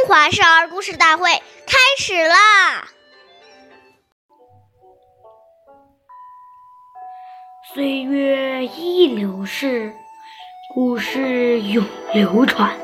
[0.00, 2.88] 中华少儿故事大会开始啦！
[7.74, 9.92] 岁月易流逝，
[10.74, 11.84] 故事永
[12.14, 12.78] 流传。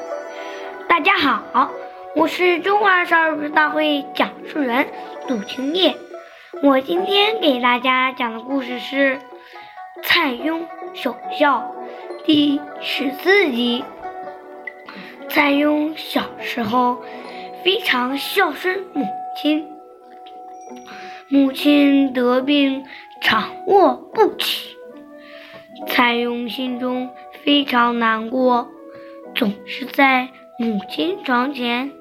[0.91, 1.71] 大家好，
[2.15, 4.87] 我是中华少儿故事大会讲述人
[5.27, 5.97] 杜青叶。
[6.63, 9.17] 我今天给大家讲的故事是
[10.03, 11.75] 《蔡邕守孝》
[12.27, 13.83] 第十四集。
[15.37, 16.97] 蔡邕小时候
[17.63, 19.07] 非常孝顺母
[19.37, 19.67] 亲，
[21.29, 22.87] 母亲得病
[23.21, 24.75] 长卧不起，
[25.89, 27.11] 蔡邕心中
[27.45, 28.67] 非常难过，
[29.35, 31.93] 总是在母亲床前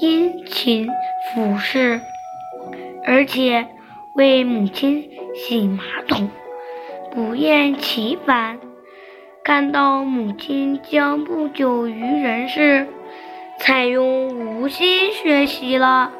[0.00, 0.88] 殷勤
[1.34, 2.00] 服侍，
[3.04, 3.66] 而且
[4.16, 6.30] 为母亲洗马桶，
[7.10, 8.58] 不厌其烦。
[9.44, 12.86] 看到母亲将不久于人世，
[13.58, 16.12] 蔡邕无心学习了，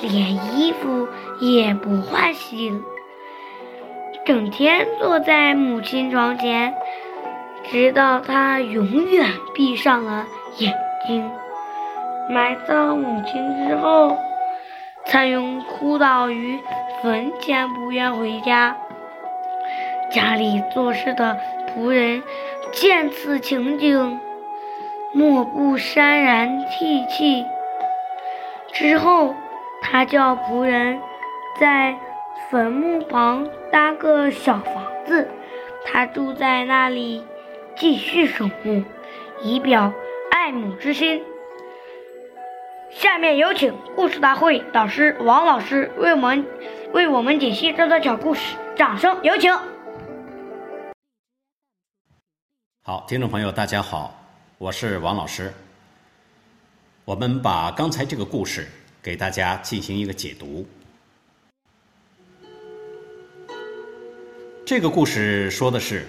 [0.00, 1.06] 连衣服
[1.40, 2.72] 也不换洗，
[4.24, 6.74] 整天坐在母亲床前，
[7.64, 10.24] 直到他永远闭上了
[10.56, 10.74] 眼
[11.06, 11.30] 睛。
[12.30, 14.16] 埋葬母亲之后，
[15.04, 16.58] 蔡邕哭倒于
[17.02, 18.74] 坟前，不愿回家。
[20.14, 21.36] 家里做事的
[21.74, 22.22] 仆人。
[22.70, 24.20] 见此情景，
[25.12, 27.44] 莫不潸然涕泣。
[28.72, 29.34] 之后，
[29.82, 31.00] 他叫仆人
[31.60, 31.96] 在
[32.48, 35.28] 坟墓旁搭个小房子，
[35.84, 37.24] 他住在那里，
[37.76, 38.84] 继续守墓，
[39.42, 39.92] 以表
[40.30, 41.22] 爱母之心。
[42.90, 46.46] 下面有请故事大会导师王老师为我们
[46.92, 49.52] 为我们解析这段小故事，掌声有请。
[52.86, 54.14] 好，听众朋友，大家好，
[54.58, 55.50] 我是王老师。
[57.06, 58.68] 我们把刚才这个故事
[59.02, 60.66] 给大家进行一个解读。
[64.66, 66.06] 这个故事说的是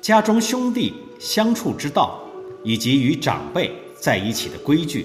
[0.00, 2.22] 家中兄弟相处之道，
[2.62, 5.04] 以及与长辈在一起的规矩。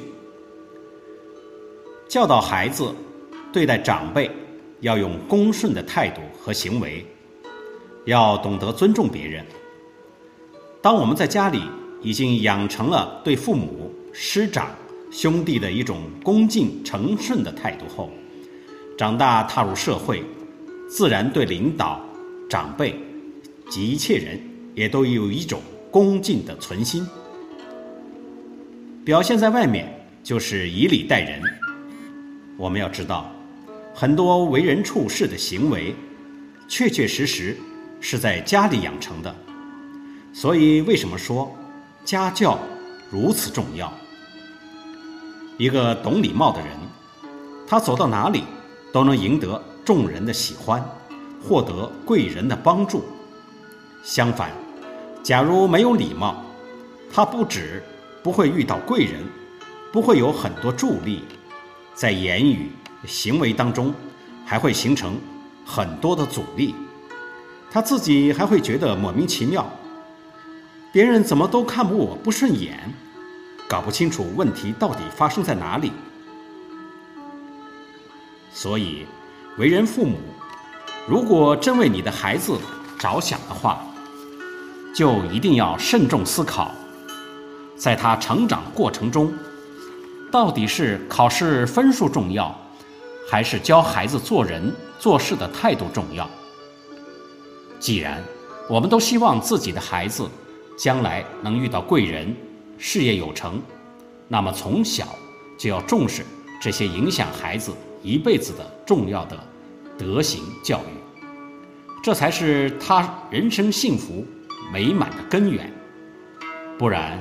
[2.07, 2.93] 教导孩子
[3.51, 4.29] 对待长辈
[4.81, 7.03] 要用恭顺的态度和行为，
[8.05, 9.43] 要懂得尊重别人。
[10.83, 11.61] 当我们在家里
[12.01, 14.69] 已经养成了对父母、师长、
[15.09, 18.11] 兄弟的一种恭敬诚顺的态度后，
[18.97, 20.21] 长大踏入社会，
[20.89, 22.01] 自然对领导、
[22.49, 22.99] 长辈
[23.69, 24.37] 及一切人
[24.75, 27.07] 也都有一种恭敬的存心。
[29.05, 29.87] 表现在外面
[30.21, 31.41] 就是以礼待人。
[32.57, 33.31] 我们要知道，
[33.93, 35.95] 很多为人处事的行为，
[36.67, 37.55] 确确实实
[38.01, 39.33] 是在家里养成的。
[40.33, 41.55] 所以，为什么说
[42.03, 42.57] 家教
[43.11, 43.93] 如此重要？
[45.59, 46.69] 一个懂礼貌的人，
[47.67, 48.43] 他走到哪里
[48.91, 50.83] 都能赢得众人的喜欢，
[51.41, 53.05] 获得贵人的帮助。
[54.03, 54.49] 相反，
[55.21, 56.43] 假如没有礼貌，
[57.13, 57.81] 他不止
[58.23, 59.23] 不会遇到贵人，
[59.91, 61.23] 不会有很多助力，
[61.93, 62.71] 在言语
[63.05, 63.93] 行为当中
[64.43, 65.15] 还会形成
[65.63, 66.73] 很多的阻力，
[67.69, 69.71] 他自己还会觉得莫名其妙。
[70.93, 72.77] 别人怎么都看不我不顺眼，
[73.67, 75.91] 搞不清楚问题到底发生在哪里。
[78.51, 79.07] 所以，
[79.57, 80.19] 为人父母，
[81.07, 82.59] 如果真为你的孩子
[82.99, 83.83] 着想的话，
[84.95, 86.69] 就一定要慎重思考，
[87.75, 89.33] 在他成长过程中，
[90.31, 92.55] 到底是考试分数重要，
[93.27, 96.29] 还是教孩子做人做事的态度重要？
[97.79, 98.23] 既然
[98.69, 100.29] 我们都希望自己的孩子，
[100.83, 102.35] 将来能遇到贵人，
[102.77, 103.61] 事业有成，
[104.27, 105.15] 那么从小
[105.57, 106.25] 就要重视
[106.61, 107.71] 这些影响孩子
[108.01, 109.39] 一辈子的重要的
[109.97, 111.23] 德行教育，
[112.03, 114.25] 这才是他人生幸福
[114.73, 115.71] 美满的根源。
[116.77, 117.17] 不然，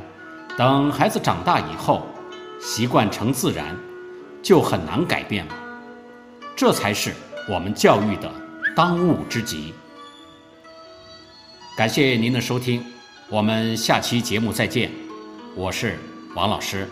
[0.59, 2.05] 等孩子长大以后，
[2.61, 3.77] 习惯成自然，
[4.43, 5.55] 就很难改变了。
[6.57, 7.15] 这才是
[7.49, 8.29] 我们教育的
[8.75, 9.73] 当务之急。
[11.77, 12.85] 感谢您的收听。
[13.29, 14.91] 我们下期节目再见，
[15.55, 15.99] 我是
[16.35, 16.87] 王老师。